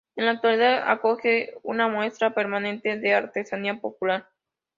[0.15, 4.27] En la actualidad acoge una muestra permanente de artesanía popular.